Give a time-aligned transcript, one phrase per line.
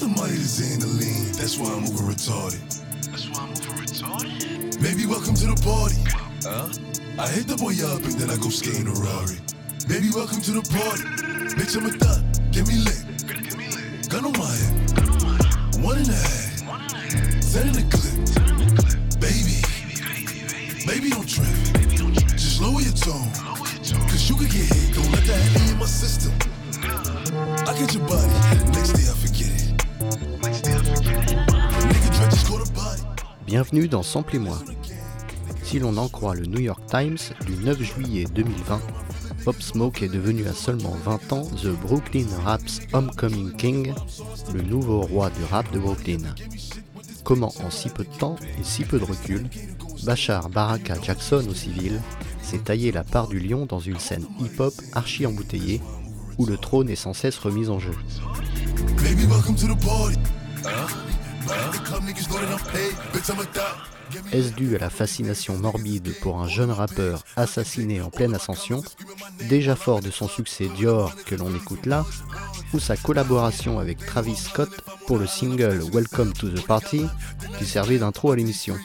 [0.00, 1.36] In the money to Xandaline.
[1.36, 2.62] That's why I'm over retarded.
[3.10, 4.80] That's why I'm over retarded.
[4.80, 5.98] Baby, welcome to the party.
[6.46, 6.70] Huh?
[7.18, 9.38] I hit the boy up and then I go skate in a Rari.
[9.88, 11.02] Baby, welcome to the party.
[11.58, 12.22] Bitch, I'm a thot.
[12.52, 13.02] Get me lit.
[13.26, 14.08] Get me lit.
[14.08, 14.94] Gun on my head.
[14.94, 15.82] Gun on my head.
[15.82, 16.27] One and a half.
[33.48, 34.58] Bienvenue dans Sample et moi.
[35.62, 37.16] Si l'on en croit le New York Times
[37.46, 38.78] du 9 juillet 2020,
[39.42, 43.94] Pop Smoke est devenu à seulement 20 ans The Brooklyn Rap's Homecoming King,
[44.52, 46.34] le nouveau roi du rap de Brooklyn.
[47.24, 49.48] Comment en si peu de temps et si peu de recul,
[50.04, 52.02] Bachar Baraka Jackson au civil
[52.42, 55.80] s'est taillé la part du lion dans une scène hip-hop archi embouteillée
[56.36, 57.94] où le trône est sans cesse remis en jeu.
[59.02, 60.18] Baby, welcome to the party.
[60.64, 61.07] Huh?
[64.32, 68.82] Est-ce dû à la fascination morbide pour un jeune rappeur assassiné en pleine ascension,
[69.48, 72.06] déjà fort de son succès Dior que l'on écoute là,
[72.72, 74.70] ou sa collaboration avec Travis Scott
[75.06, 77.06] pour le single Welcome to the Party
[77.58, 78.76] qui servait d'intro à l'émission?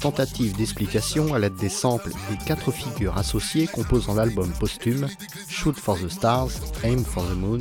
[0.00, 5.08] Tentative d'explication à l'aide des samples des quatre figures associées composant l'album posthume
[5.48, 6.50] Shoot for the Stars,
[6.82, 7.60] Aim for the Moon,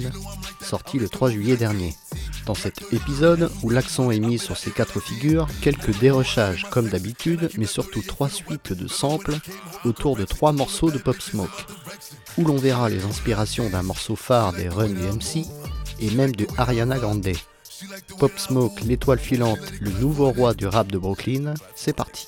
[0.62, 1.96] sorti le 3 juillet dernier.
[2.46, 7.50] Dans cet épisode, où l'accent est mis sur ces quatre figures, quelques dérochages comme d'habitude,
[7.58, 9.38] mais surtout trois suites de samples
[9.86, 11.66] autour de trois morceaux de Pop Smoke,
[12.38, 15.46] où l'on verra les inspirations d'un morceau phare des Run DMC
[16.00, 17.32] et même de Ariana Grande.
[18.20, 22.28] Pop Smoke, l'étoile filante, le nouveau roi du rap de Brooklyn, c'est parti.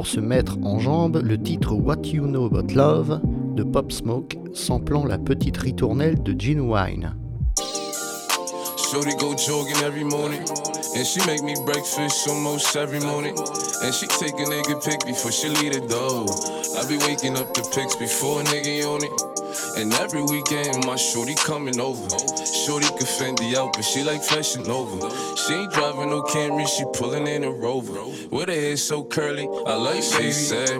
[0.00, 3.20] Pour se mettre en jambe, le titre What You Know About Love
[3.54, 7.14] de Pop Smoke, samplant la petite ritournelle de Gene Wine.
[8.78, 10.40] Shorty go jogging every morning.
[10.96, 13.36] And she make me breakfast almost every morning.
[13.84, 16.24] And she take a nigga pic before she leave the door.
[16.80, 19.12] I be waking up the pics before a nigga on it.
[19.76, 22.08] And every weekend my shorty coming over.
[22.66, 25.08] Shorty can Fendi out, but she like fashion over.
[25.36, 28.00] She ain't driving no Camry, she pulling in a Rover.
[28.30, 30.78] With her hair so curly, I like she said.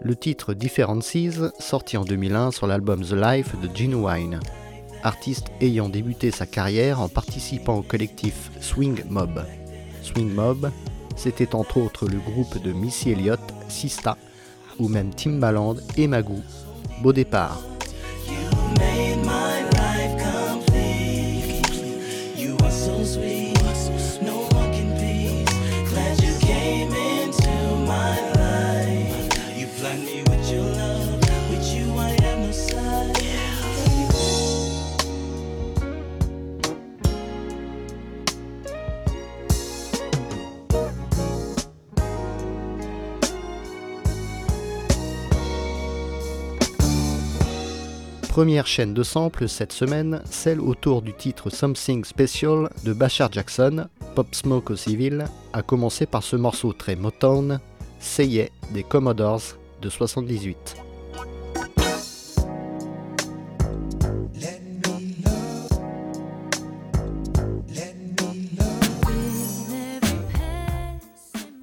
[0.00, 4.40] Le titre Differences, sorti en 2001 sur l'album The Life de Gene Wine,
[5.02, 9.44] artiste ayant débuté sa carrière en participant au collectif Swing Mob.
[10.04, 10.70] Swing Mob,
[11.16, 14.16] c'était entre autres le groupe de Missy Elliott, Sista,
[14.78, 16.42] ou même Timbaland et Magoo.
[17.02, 17.60] Beau départ.
[48.34, 53.86] Première chaîne de samples cette semaine, celle autour du titre Something Special de Bachar Jackson,
[54.16, 57.60] Pop Smoke au civil, a commencé par ce morceau très Motown,
[58.18, 60.74] Yeah des Commodores de 78.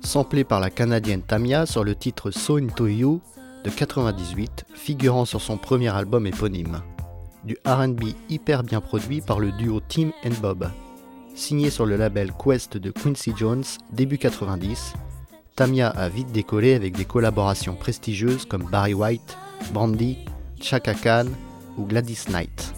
[0.02, 3.22] Samplé par la canadienne Tamia sur le titre So Into You
[3.64, 6.82] de 98, figurant sur son premier album éponyme.
[7.44, 10.12] Du RB hyper bien produit par le duo Tim
[10.42, 10.70] Bob.
[11.36, 14.94] Signé sur le label Quest de Quincy Jones début 90,
[15.56, 19.38] Tamia a vite décollé avec des collaborations prestigieuses comme Barry White,
[19.74, 20.18] Brandy,
[20.60, 21.26] Chaka Khan
[21.78, 22.74] ou Gladys Knight.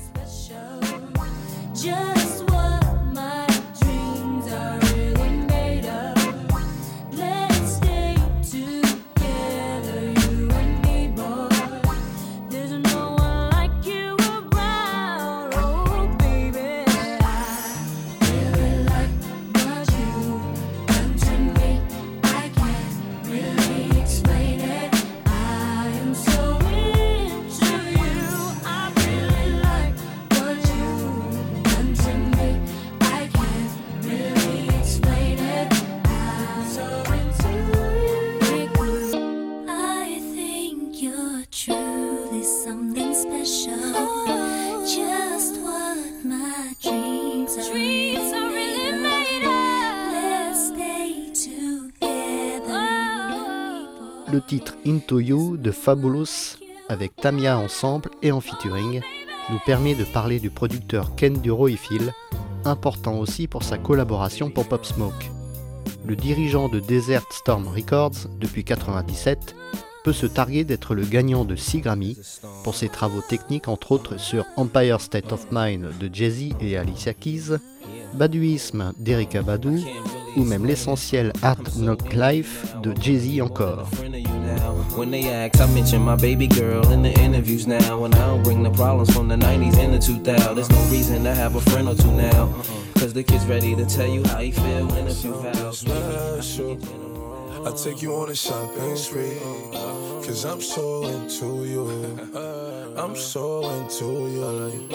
[54.34, 56.58] le titre Into You de Fabulous
[56.90, 59.02] avec Tamia ensemble et en featuring
[59.52, 62.14] nous permet de parler du producteur Ken Duroyfil,
[62.66, 65.30] important aussi pour sa collaboration pour Pop Smoke.
[66.04, 69.56] Le dirigeant de Desert Storm Records depuis 1997
[70.04, 72.18] peut se targuer d'être le gagnant de 6 Grammy
[72.64, 77.14] pour ses travaux techniques entre autres sur Empire State of Mind de Jay-Z et Alicia
[77.14, 77.58] Keys,
[78.14, 79.80] Badouisme d'Erika Badu
[80.36, 83.88] ou même l'essentiel Art Knock Life de Jay-Z encore.
[83.94, 84.74] friend of you now.
[84.98, 88.04] When they ask, I mention my baby girl in the interviews now.
[88.06, 90.56] And I don't bring the problems from the 90s and the 2000s.
[90.56, 92.50] There's no reason to have a friend or two now.
[92.96, 95.84] Cause the kid's ready to tell you how he feel in a few vows.
[97.64, 97.68] Special.
[97.68, 98.36] I take you on a
[98.96, 99.40] spree.
[100.26, 100.60] Cause I'm.
[102.96, 104.92] I'm so into you.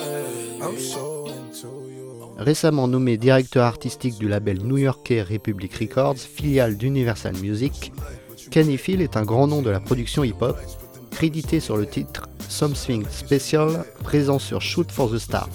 [0.63, 2.35] I'm so into you.
[2.39, 7.93] Récemment nommé directeur artistique du label new-yorkais Republic Records, filiale d'Universal Music,
[8.53, 10.57] Kenny Phil est un grand nom de la production hip-hop,
[11.11, 15.51] crédité sur le titre Something Special, présent sur Shoot for the Stars.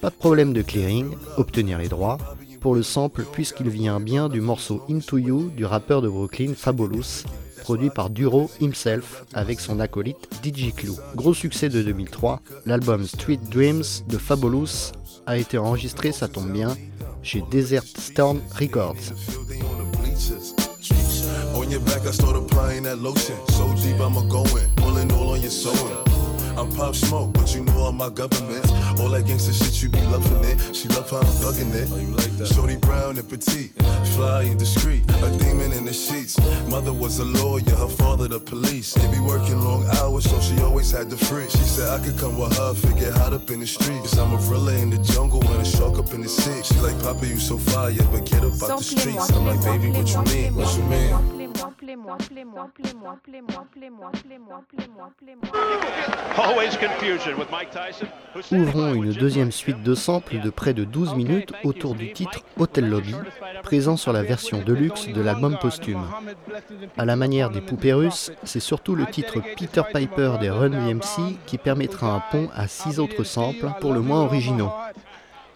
[0.00, 2.18] Pas de problème de clearing, obtenir les droits,
[2.64, 7.24] pour le sample puisqu'il vient bien du morceau Into You du rappeur de Brooklyn Fabulous,
[7.62, 10.30] produit par Duro himself avec son acolyte
[10.74, 10.92] Clue.
[11.14, 14.92] Gros succès de 2003, l'album Street Dreams de Fabulous
[15.26, 16.74] a été enregistré, ça tombe bien,
[17.22, 19.12] chez Desert Storm Records.
[30.84, 31.88] She love how I'm thugging it.
[31.90, 32.46] Oh, you like that?
[32.46, 33.72] Shorty brown and petite,
[34.12, 36.38] fly and discreet, a demon in the sheets.
[36.68, 38.92] Mother was a lawyer, her father the police.
[38.92, 41.48] They be working long hours, so she always had the free.
[41.48, 44.18] She said I could come with her, figure hot up in the streets.
[44.18, 46.62] I'm a gorilla in the jungle and a shark up in the sea.
[46.62, 49.30] She like, Papa, you so fire, but get up out the streets.
[49.32, 50.54] I'm like, baby, what you mean?
[50.54, 51.43] What you mean?
[58.52, 62.88] Ouvrons une deuxième suite de samples de près de 12 minutes autour du titre Hotel
[62.88, 63.14] Lobby,
[63.62, 66.04] présent sur la version deluxe de l'album posthume.
[66.96, 71.36] À la manière des poupées russes, c'est surtout le titre Peter Piper des Run DMC
[71.46, 74.72] qui permettra un pont à six autres samples, pour le moins originaux.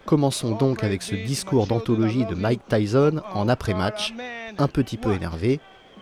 [0.04, 4.14] Commençons donc avec ce discours d'anthologie de Mike Tyson en après-match,
[4.56, 5.60] un petit peu énervé,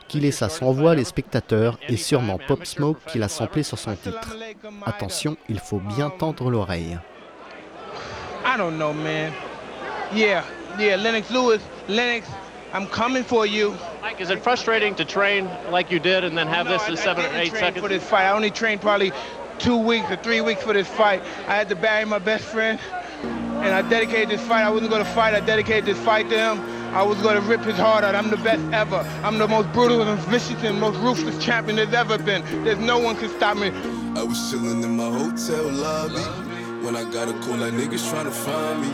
[0.09, 3.95] qui laissa sans voix les spectateurs et sûrement Pop Smoke qui l'a samplé sur son
[3.95, 4.37] titre.
[4.85, 6.99] Attention, il faut bien tendre l'oreille.
[8.45, 9.33] I don't know, man.
[10.15, 10.45] Yeah,
[10.79, 12.29] yeah, Lennox Lewis, Lennox,
[12.73, 13.75] I'm coming for you.
[14.03, 17.25] Mike, is it frustrating to train like you did and then have this in seven
[17.25, 17.81] or eight seconds?
[17.81, 18.27] for this fight.
[18.27, 19.13] I only trained probably
[19.59, 21.23] two weeks or three weeks for this fight.
[21.49, 22.79] I had to bury my best friend,
[23.23, 24.63] and I dedicated this fight.
[24.63, 25.35] I wasn't going to fight.
[25.35, 26.76] I dedicated this fight to him.
[26.97, 28.15] I was going to rip his heart out.
[28.15, 29.07] I'm the best ever.
[29.23, 32.43] I'm the most brutal and vicious and most ruthless champion there's ever been.
[32.65, 33.69] There's no one can stop me.
[34.17, 36.25] I was chillin' in my hotel lobby
[36.83, 38.89] when I got a call like niggas tryna find me.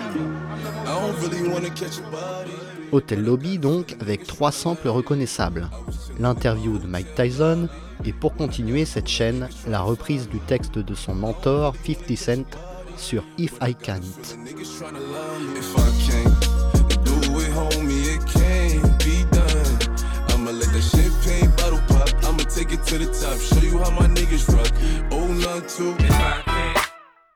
[0.80, 2.50] I don't really wanna catch a body.
[2.90, 5.70] Hotel Lobby donc avec trois samples reconnaissables.
[6.18, 7.68] L'interview de Mike Tyson
[8.04, 12.58] et pour continuer cette chaîne, la reprise du texte de son mentor 50 Cent
[12.96, 14.02] sur If I Can't.
[17.70, 19.78] Homie, it can't be done.
[20.30, 22.08] I'ma let that champagne bottle pop.
[22.24, 23.38] I'ma take it to the top.
[23.38, 24.72] Show you how my niggas rock.
[25.10, 25.94] Oh, none too.
[25.98, 26.90] If I can't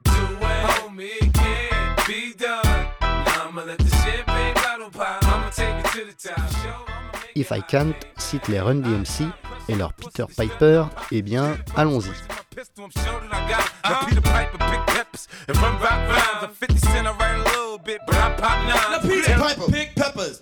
[0.04, 2.86] do it, homie, it can't be done.
[3.00, 5.22] I'ma let the champagne bottle pop.
[5.24, 6.38] I'ma take it to the top.
[6.62, 9.24] Show I'ma make If I Can't cite les Run DMC
[9.68, 12.12] et leur Peter Piper, eh bien allons-y.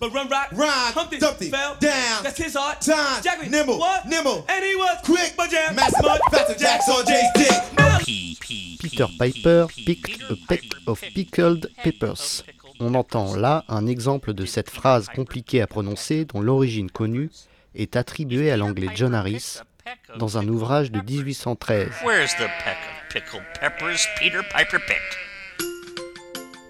[0.04, 2.80] But run rock, Rhyme, Humpty, Dumpty, fell down, That's his art.
[2.82, 4.06] time, Jackie, nimble, what?
[4.06, 8.80] nimble, and he was quick, but jam, massive, mud, faster, Jack's on Jay's dick.
[8.80, 12.44] Peter Piper picked a peck of pickled peppers.
[12.80, 17.30] On entend là un exemple de cette phrase compliquée à prononcer dont l'origine connue
[17.74, 19.60] est attribuée à l'anglais John Harris
[20.18, 21.88] dans un ouvrage de 1813.
[22.04, 25.16] Where's the peck of pickled peppers Peter Piper picked?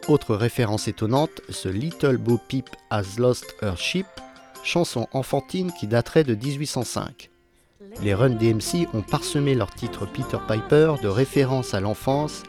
[0.06, 4.06] Autre référence étonnante, ce Little Bo Peep Has Lost Her Ship,
[4.62, 7.30] chanson enfantine qui daterait de 1805.
[8.02, 12.42] Les Run DMC ont parsemé leur titre Peter Piper de références à l'enfance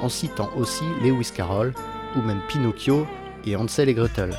[0.00, 1.74] en citant aussi Lewis Carroll
[2.16, 3.06] ou même Pinocchio
[3.46, 4.36] et Hansel et Gretel.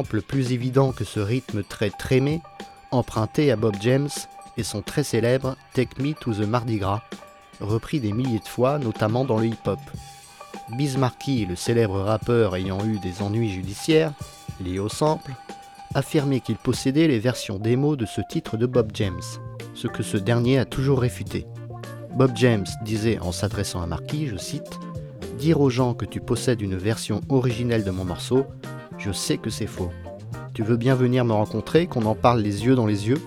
[0.00, 2.40] Plus évident que ce rythme très trémé,
[2.92, 4.08] emprunté à Bob James
[4.56, 7.02] et son très célèbre Take Me to the Mardi Gras,
[7.60, 9.78] repris des milliers de fois, notamment dans le hip-hop.
[10.78, 14.14] Biz Markie, le célèbre rappeur ayant eu des ennuis judiciaires,
[14.64, 15.32] liés au sample,
[15.94, 19.20] affirmait qu'il possédait les versions démo de ce titre de Bob James,
[19.74, 21.46] ce que ce dernier a toujours réfuté.
[22.16, 24.78] Bob James disait en s'adressant à Marquis, je cite,
[25.36, 28.46] Dire aux gens que tu possèdes une version originelle de mon morceau,
[29.02, 29.90] je sais que c'est faux.
[30.54, 33.20] Tu veux bien venir me rencontrer, qu'on en parle les yeux dans les yeux?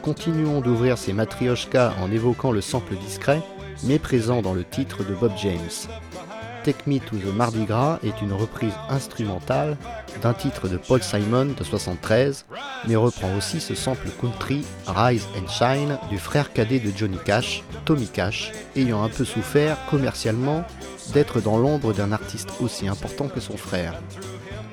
[0.00, 3.42] Continuons d'ouvrir ces matrioshkas en évoquant le sample discret,
[3.82, 5.58] mais présent dans le titre de Bob James.
[6.62, 9.76] Take Me to the Mardi Gras est une reprise instrumentale
[10.22, 12.44] d'un titre de Paul Simon de 73,
[12.86, 17.64] mais reprend aussi ce sample country Rise and Shine du frère cadet de Johnny Cash,
[17.84, 20.62] Tommy Cash, ayant un peu souffert commercialement
[21.12, 24.00] d'être dans l'ombre d'un artiste aussi important que son frère.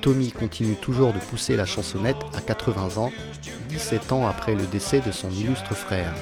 [0.01, 3.11] Tommy continue toujours de pousser la chansonnette à 80 ans,
[3.69, 6.13] 17 ans après le décès de son illustre frère.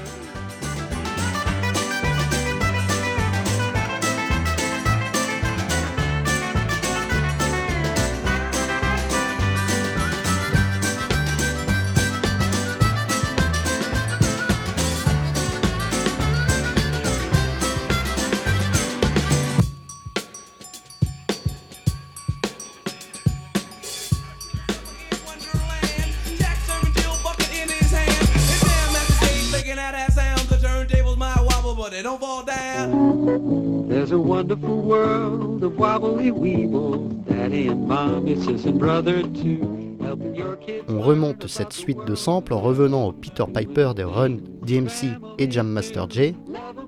[33.89, 39.97] There's a wonderful world of wobbly weeble, daddy and mommy, sis and brother too.
[40.01, 40.85] Helping your kids.
[40.87, 45.51] On remonte cette suite de samples en revenant au Peter Piper des Run DMC et
[45.51, 46.33] Jam Master Jay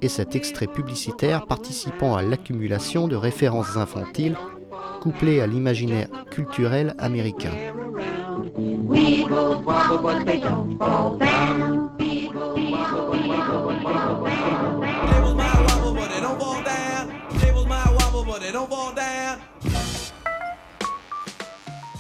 [0.02, 4.38] et cet extrait publicitaire participant à l'accumulation de références infantiles
[5.02, 7.52] couplées à l'imaginaire culturel américain.
[8.58, 11.90] Weeble wobble, but they don't fall down.
[12.00, 14.29] Weeble wobble, weeble wobble, wobble.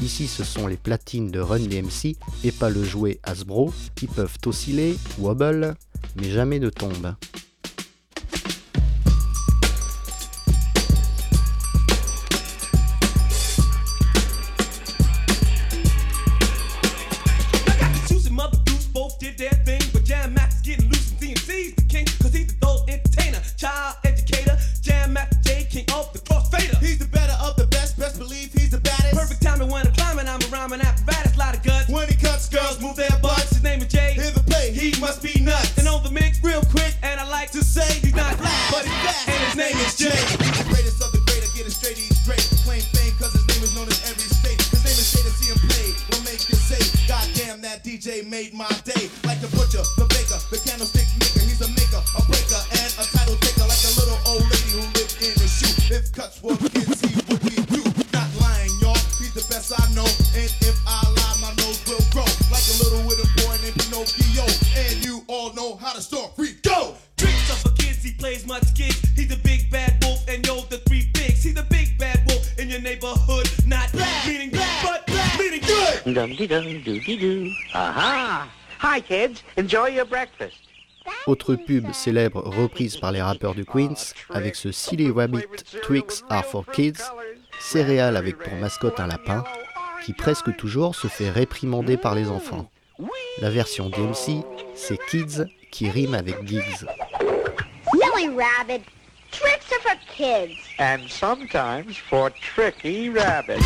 [0.01, 4.37] Ici, ce sont les platines de Run DMC et pas le jouet Hasbro qui peuvent
[4.45, 5.75] osciller, wobble,
[6.15, 7.15] mais jamais ne tombent.
[78.81, 80.57] Hi kids, enjoy your breakfast.
[81.27, 86.43] Autre pub célèbre reprise par les rappeurs du Queens avec ce Silly Rabbit Tricks Are
[86.43, 86.99] For Kids,
[87.59, 89.45] céréales avec pour mascotte un lapin,
[90.05, 92.69] qui presque toujours se fait réprimander par les enfants.
[93.39, 94.43] La version DMC,
[94.75, 96.85] c'est Kids qui rime avec Gigs.
[97.93, 98.83] Silly rabbit.
[99.31, 100.57] Tricks are for kids.
[100.79, 103.63] And sometimes for tricky rabbits.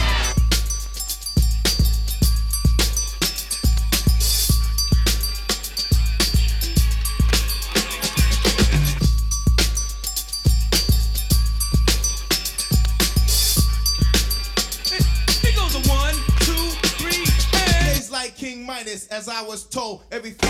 [18.93, 20.01] Finest, as I was told.
[20.12, 20.50] Everything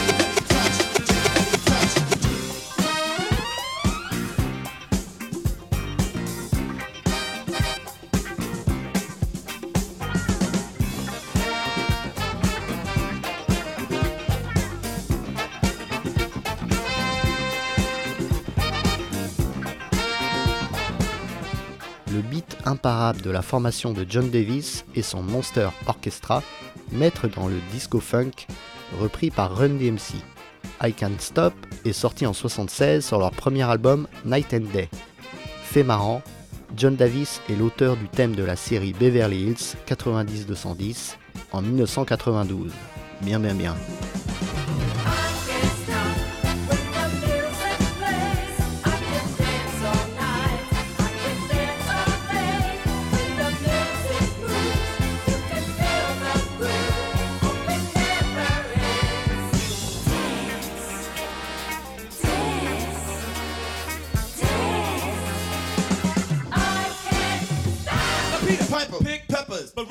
[22.65, 26.41] imparable de la formation de John Davis et son Monster Orchestra,
[26.93, 28.31] maître dans le disco funk,
[28.99, 30.15] repris par Run DMC.
[30.81, 31.53] I Can't Stop
[31.85, 34.89] est sorti en 76 sur leur premier album Night and Day.
[35.63, 36.21] Fait marrant,
[36.75, 41.15] John Davis est l'auteur du thème de la série Beverly Hills 90-210
[41.51, 42.71] en 1992.
[43.21, 43.75] Bien bien bien.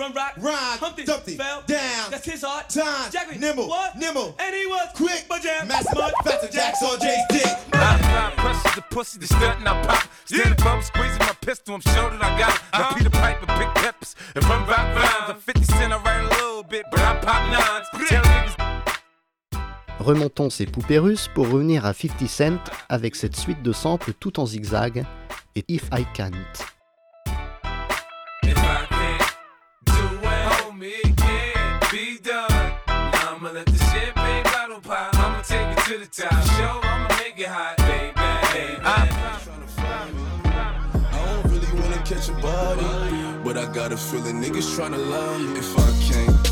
[0.02, 0.34] Run rock.
[0.38, 2.68] Rhyme, Humpty, Dumpty, fell down, That's his art.
[2.68, 3.96] time, Jackie, nimble, what?
[3.96, 5.68] nimble, And he was quick, but jam.
[5.68, 7.46] master mud, faster jacks on Jay's dick.
[7.72, 10.08] I apply pressure to pussy, the stunt and I pop.
[10.24, 12.60] Stand above, squeezing my pistol, I'm sure that I got it.
[12.72, 15.28] Now Peter Piper, pick peppers, and run rock rhymes.
[15.30, 18.08] I'm 50 cent, I write a little bit, but I pop nines.
[18.08, 18.56] Tell niggas
[20.00, 24.40] Remontons ces poupées russes pour revenir à 50 Cent avec cette suite de samples tout
[24.40, 25.04] en zigzag
[25.54, 26.32] et If I Can't.
[33.52, 35.14] Let the champagne bottle pop.
[35.14, 36.32] I'ma take it to the top.
[36.56, 38.14] Show, I'ma make it hot, baby.
[38.54, 38.80] baby.
[38.82, 38.96] I
[41.26, 45.58] don't really wanna catch a body, but I got a feeling niggas tryna love me.
[45.58, 46.42] If I can't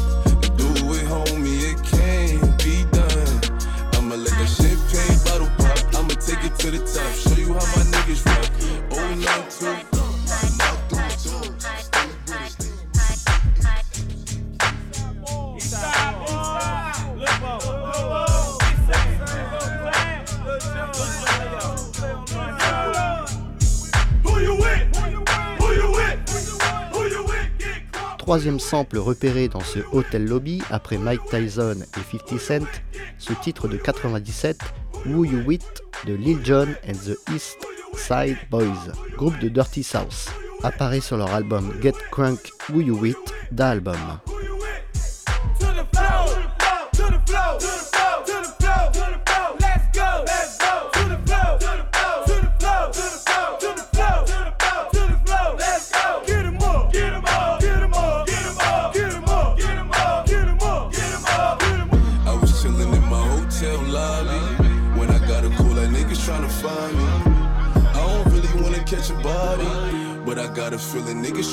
[0.59, 3.41] do it, homie, it can't be done.
[3.95, 5.79] I'ma let that champagne bottle pop.
[5.95, 7.15] I'ma take it to the top.
[7.15, 8.51] Show you how my niggas rock.
[8.91, 10.00] Oh, not too.
[28.31, 32.81] Troisième sample repéré dans ce Hotel Lobby après Mike Tyson et 50 Cent,
[33.19, 34.57] ce titre de 97,
[35.05, 37.66] Who You With de Lil Jon and the East
[37.97, 40.31] Side Boys, groupe de Dirty South,
[40.62, 42.38] apparaît sur leur album Get Crunk
[42.69, 43.16] Who You With
[43.51, 43.97] d'album.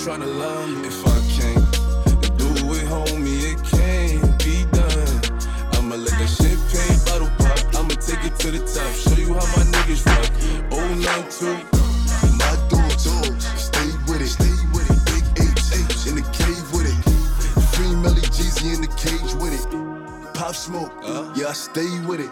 [0.08, 0.88] Tryna love me.
[0.88, 1.72] If I can't
[2.39, 2.48] do
[2.80, 5.20] it, homie, it can't be done.
[5.76, 7.60] I'ma let that champagne bottle pop.
[7.76, 8.88] I'ma take it to the top.
[8.96, 10.32] Show you how my niggas rock.
[10.72, 11.60] Oh, not too.
[12.39, 13.04] My dogs,
[13.60, 15.00] stay with it, stay with it.
[15.12, 17.00] Big H, H in the cave with it.
[17.76, 19.67] Free Melly Jeezy in the cage with it.
[20.34, 20.93] Pop smoke,
[21.36, 22.32] yeah, I stay with it.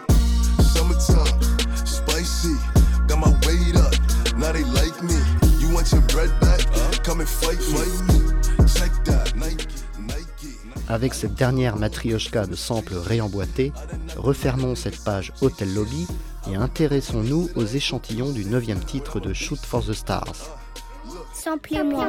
[0.62, 1.28] Summertime,
[1.84, 2.56] spicy,
[3.06, 3.92] got my weight up.
[4.34, 5.20] Now they like me.
[5.58, 6.65] You want your bread back?
[7.06, 8.66] Come and fight, fight me.
[8.66, 9.68] Check that, Nike,
[10.00, 10.58] Nike.
[10.88, 13.72] Avec cette dernière matrioshka de samples réemboîtés,
[14.16, 16.08] refermons cette page Hotel Lobby
[16.50, 20.58] et intéressons-nous aux échantillons du neuvième titre de Shoot for the Stars.
[21.32, 22.08] Samplez-moi.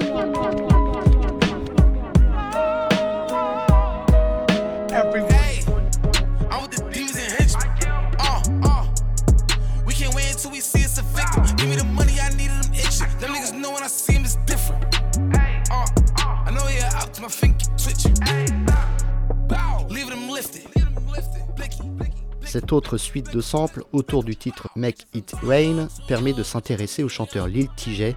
[22.57, 27.07] Cette autre suite de samples autour du titre Make It Rain permet de s'intéresser au
[27.07, 28.15] chanteur Lil TJ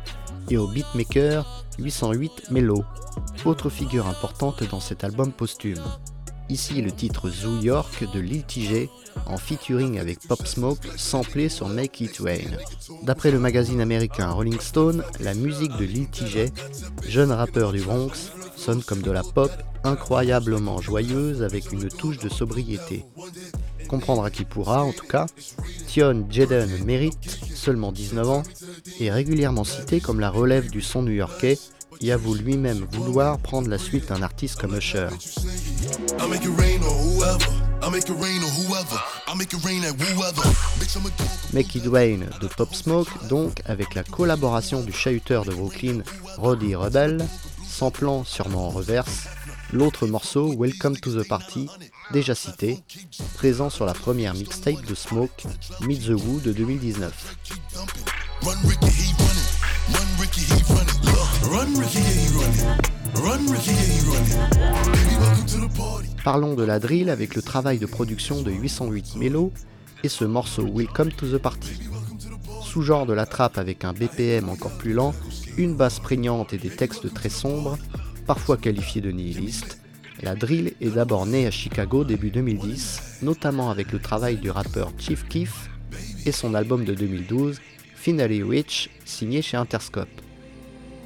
[0.48, 2.82] et au beatmaker 808 Mellow,
[3.44, 5.84] autre figure importante dans cet album posthume.
[6.48, 8.88] Ici le titre Zoo York de Lil TJ
[9.26, 12.56] en featuring avec Pop Smoke samplé sur Make It Rain.
[13.02, 16.50] D'après le magazine américain Rolling Stone, la musique de Lil TJ,
[17.06, 19.50] jeune rappeur du Bronx, sonne comme de la pop
[19.84, 23.04] incroyablement joyeuse avec une touche de sobriété.
[23.90, 25.26] Comprendre à qui pourra, en tout cas,
[25.88, 28.42] Tion Jaden mérite, seulement 19 ans,
[29.00, 31.58] est régulièrement cité comme la relève du son new-yorkais.
[32.00, 35.08] Et avoue lui-même vouloir prendre la suite d'un artiste comme Usher.
[41.52, 46.02] Make it rain de Pop Smoke, donc avec la collaboration du chahuteur de Brooklyn,
[46.36, 47.26] Roddy Rebel,
[47.68, 49.24] samplant sûrement en reverse,
[49.72, 51.68] l'autre morceau Welcome to the Party,
[52.12, 52.78] déjà cité,
[53.34, 55.44] présent sur la première mixtape de Smoke,
[55.82, 57.36] Meet the Woo de 2019.
[58.42, 59.60] Run Ricky, he running.
[59.92, 61.00] Run Ricky, he running.
[61.04, 62.80] Look, Run Ricky, yeah, he running.
[63.14, 64.38] Run Ricky, yeah, he running.
[64.92, 66.08] Baby, welcome to the party.
[66.24, 69.52] Parlons de la drill avec le travail de production de 808 Melo
[70.02, 71.80] et ce morceau Welcome to the Party.
[72.62, 75.14] Sous-genre de la trappe avec un BPM encore plus lent,
[75.56, 77.76] une basse prégnante et des textes très sombres,
[78.26, 79.79] parfois qualifiés de nihilistes,
[80.22, 84.92] la drill est d'abord née à Chicago début 2010, notamment avec le travail du rappeur
[84.98, 85.70] Chief Keef
[86.26, 87.58] et son album de 2012,
[87.94, 90.08] Finally Rich, signé chez Interscope.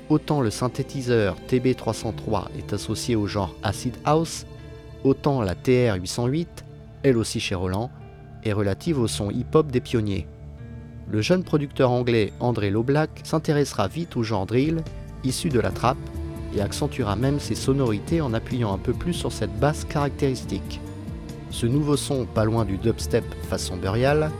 [0.09, 4.46] Autant le synthétiseur TB303 est associé au genre Acid House,
[5.05, 6.46] autant la TR-808,
[7.05, 7.90] elle aussi chez Roland,
[8.42, 10.27] est relative au son hip-hop des pionniers.
[11.09, 14.83] Le jeune producteur anglais André Loblack s'intéressera vite au genre drill,
[15.22, 15.98] issu de la trappe,
[16.56, 20.80] et accentuera même ses sonorités en appuyant un peu plus sur cette basse caractéristique.
[21.50, 24.30] Ce nouveau son, pas loin du dubstep façon Burial,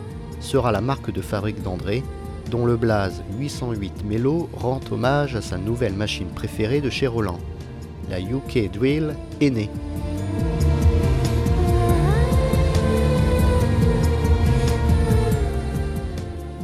[0.41, 2.03] sera la marque de fabrique d'André,
[2.51, 7.39] dont le blaze 808 Melo rend hommage à sa nouvelle machine préférée de chez Roland.
[8.11, 9.71] La UK Drill est née.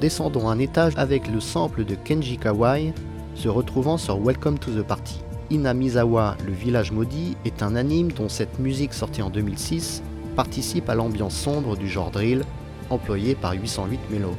[0.01, 2.95] Descendons un étage avec le sample de Kenji Kawai
[3.35, 5.21] se retrouvant sur Welcome to the Party.
[5.51, 10.03] Inamizawa, le village maudit, est un anime dont cette musique sortie en 2006
[10.37, 12.45] participe à l'ambiance sombre du genre drill
[12.89, 14.37] employé par 808 Melo.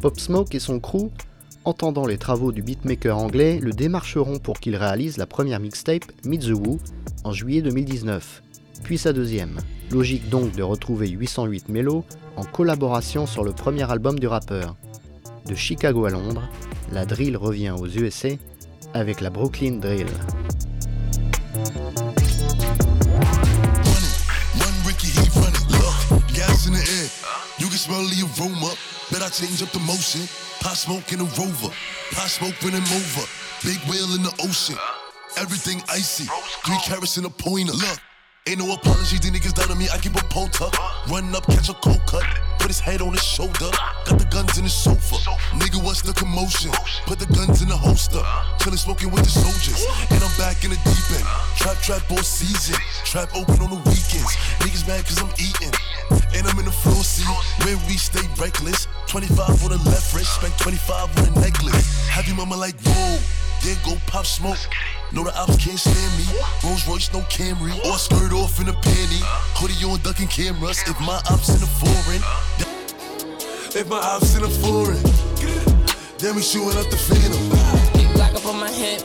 [0.00, 1.10] Pop Smoke et son crew,
[1.64, 6.44] entendant les travaux du beatmaker anglais, le démarcheront pour qu'il réalise la première mixtape Meet
[7.24, 8.42] en juillet 2019,
[8.82, 9.58] puis sa deuxième.
[9.90, 12.04] Logique donc de retrouver 808 Melo
[12.36, 14.76] en collaboration sur le premier album du rappeur.
[15.46, 16.48] De Chicago à Londres,
[16.92, 18.30] la drill revient aux USA
[18.94, 20.06] avec la Brooklyn Drill.
[30.60, 31.72] Pot smoke in a rover.
[32.12, 33.26] Pot smoke running over.
[33.64, 34.76] Big whale in the ocean.
[35.36, 36.24] Everything icy.
[36.64, 37.72] Three carats in a pointer.
[37.72, 37.98] Look.
[38.46, 40.64] Ain't no apology, these niggas down on me, I keep a polter.
[41.08, 42.24] Run up, catch a cold cut,
[42.60, 43.72] put his head on his shoulder.
[44.04, 45.16] Got the guns in the sofa.
[45.56, 46.70] Nigga, what's the commotion?
[47.06, 48.20] Put the guns in the holster.
[48.60, 49.80] Chillin' smoking with the soldiers.
[50.12, 51.26] And I'm back in the deep end.
[51.56, 52.76] Trap, trap all season.
[53.04, 54.36] Trap open on the weekends.
[54.60, 55.72] Niggas mad cause I'm eating.
[56.36, 57.26] And I'm in the floor seat.
[57.64, 58.86] Where we stay reckless.
[59.08, 62.08] 25 on the left wrist, spent 25 on a necklace.
[62.08, 63.18] Have your mama like, whoa.
[63.64, 64.58] Then go pop smoke.
[65.12, 66.24] No, the ops can't stand me.
[66.64, 67.76] Rolls Royce, no Camry.
[67.84, 68.76] Or skirt off in a
[69.80, 69.86] panty.
[69.86, 70.82] Hoodie on ducking cameras.
[70.86, 72.22] If my ops in the foreign.
[73.74, 75.02] If my ops in the foreign.
[76.18, 78.12] Then we shooting up the phantom.
[78.14, 79.02] Black up on my hip.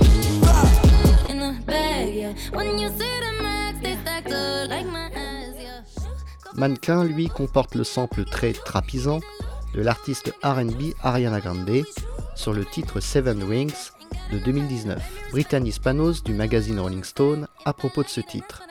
[1.30, 2.34] in the bag, yeah.
[2.52, 5.84] When you see the max, they stacked up like my ass, yeah.
[6.56, 9.20] Mannequin, lui, comporte le sample très trapisant
[9.74, 11.84] de l'artiste RB Ariana Grande
[12.36, 13.92] sur le titre Seven Wings
[14.32, 15.02] de 2019.
[15.32, 18.64] Brittany Spanos du magazine Rolling Stone à propos de ce titre.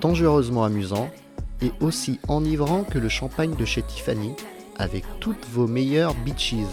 [0.00, 1.10] Dangereusement amusant
[1.62, 4.34] et aussi enivrant que le champagne de chez Tiffany
[4.78, 6.66] avec toutes vos meilleures bitches.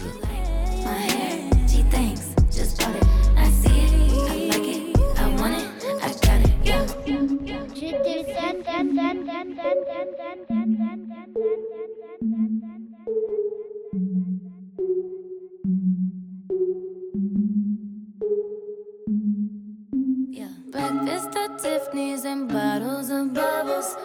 [21.20, 23.96] Breakfast at Tiffany's and bottles of bubbles.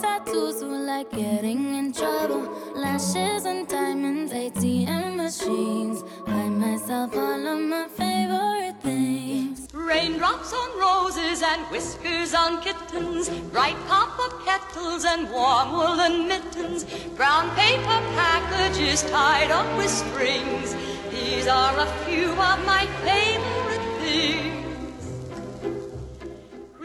[0.00, 2.42] Tattoos who like getting in trouble.
[2.74, 6.02] Lashes and diamonds, ATM machines.
[6.26, 9.68] Buy myself all of my favorite things.
[9.72, 16.84] Raindrops on roses and whiskers on kittens, bright copper kettles and warm woolen mittens,
[17.16, 20.74] brown paper packages tied up with strings.
[21.10, 23.29] These are a few of my favorite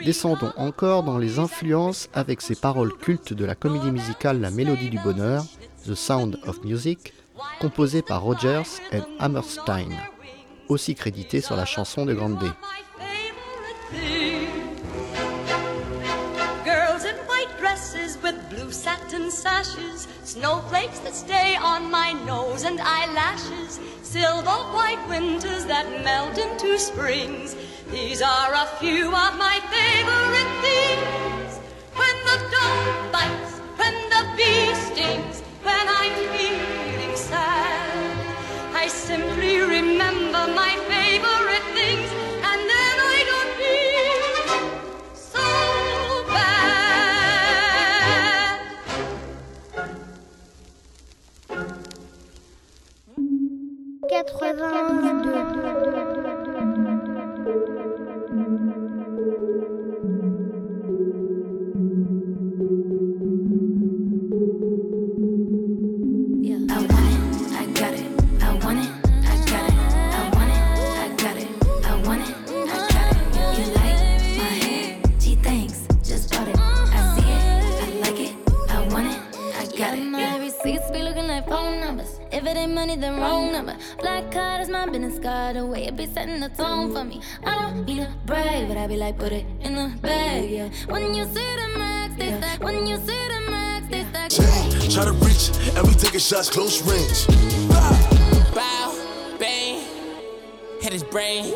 [0.06, 4.92] Descendons encore dans les influences avec ces paroles cultes de la comédie musicale La Mélodie
[4.92, 5.44] du Bonheur,
[5.88, 7.12] The Sound of Music,
[7.60, 9.90] composée par Rogers et Hammerstein,
[10.70, 12.38] aussi crédité sur la chanson de Grande.
[20.36, 27.56] Snowflakes that stay on my nose and eyelashes, silver white winters that melt into springs.
[27.90, 31.52] These are a few of my favorite things.
[32.00, 40.44] When the dog bites, when the bee stings, when I'm feeling sad, I simply remember
[40.54, 40.85] my
[54.24, 56.05] 482.
[85.16, 85.56] Is my business card.
[85.56, 87.22] The way it be setting the tone for me.
[87.44, 90.70] I don't need a brag, but I be like, put it in the bag, yeah.
[90.88, 92.64] When you see the max, they stack.
[92.64, 94.30] When you see the max, they stack.
[94.30, 97.28] Chain, try to reach, and we taking shots close range.
[98.54, 99.82] Bow, bang,
[100.82, 101.54] hit his brain.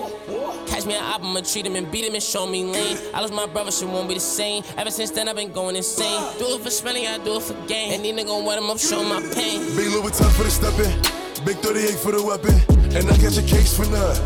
[0.67, 2.97] Catch me an op, I'ma treat him and beat him and show me lean.
[3.13, 4.63] I lost my brother, shit won't be the same.
[4.77, 6.21] Ever since then, I've been going insane.
[6.37, 7.93] Do it for spending, I do it for gain.
[7.93, 9.61] And these niggas gon' wet him up, show my pain.
[9.75, 12.53] Big Louis time for the stepping, big 38 for the weapon,
[12.95, 14.17] and I catch a case for none.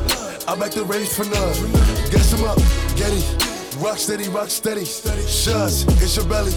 [0.48, 1.56] I back the race for none.
[2.12, 2.58] Gas him up,
[2.96, 3.22] Getty,
[3.80, 4.86] rock steady, rock steady.
[4.86, 6.54] Shots, it's your belly.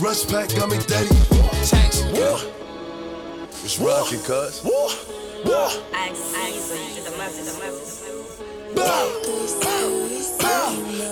[0.00, 1.08] Rush pack got me daddy.
[1.66, 2.02] Tax,
[3.64, 4.64] It's rockin', cuz.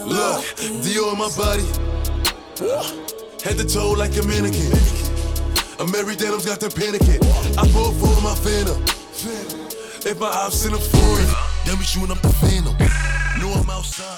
[0.07, 0.45] Look,
[0.83, 1.67] Dior on my body.
[3.43, 4.71] Head to toe like a mannequin.
[5.93, 7.23] Mary Denim's got the panicking.
[7.57, 9.56] I pull for my phantom.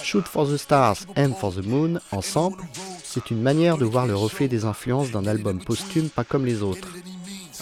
[0.03, 2.59] Shoot for the Stars, Aim for the Moon, ensemble,
[3.03, 6.63] c'est une manière de voir le reflet des influences d'un album posthume pas comme les
[6.63, 6.89] autres.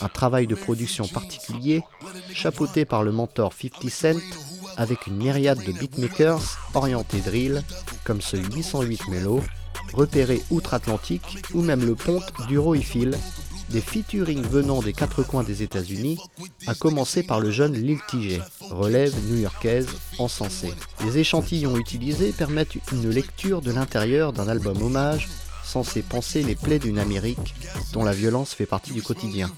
[0.02, 1.84] Un travail de production particulier,
[2.32, 4.18] chapeauté par le mentor 50 Cent,
[4.76, 7.62] avec une myriade de beatmakers orientés drill,
[8.02, 9.40] comme ce 808 Mellow,
[9.92, 13.16] repéré outre-Atlantique, ou même le ponte du Phil,
[13.70, 16.18] des featuring venant des quatre coins des États-Unis,
[16.66, 20.72] à commencer par le jeune Lil TJ, relève new-yorkaise encensée.
[21.04, 25.28] Les échantillons utilisés permettent une lecture de l'intérieur d'un album hommage
[25.64, 27.54] censé penser les plaies d'une Amérique
[27.92, 29.50] dont la violence fait partie du quotidien.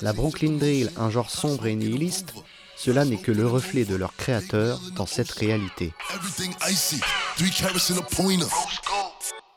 [0.00, 2.34] La Brooklyn Drill, un genre sombre et nihiliste,
[2.76, 5.92] cela n'est que le reflet de leur créateur dans cette réalité.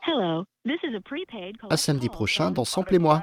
[0.06, 0.44] Hello,
[1.70, 3.22] à samedi prochain dans Sample et moi.